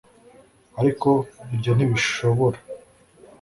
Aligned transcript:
ariko 0.79 1.09
ibyo 1.55 1.71
ntibishobora 1.73 2.57